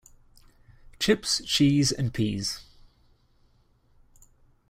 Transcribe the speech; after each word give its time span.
Chips, 0.99 1.43
cheese 1.45 1.91
and 1.91 2.11
peas. 2.11 2.61